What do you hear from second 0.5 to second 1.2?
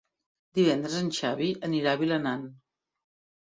Divendres en